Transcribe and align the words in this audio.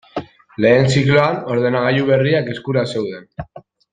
Lehen 0.63 0.87
zikloan 0.93 1.37
ordenagailu 1.57 2.09
berriak 2.09 2.51
eskura 2.57 2.87
zeuden. 2.95 3.31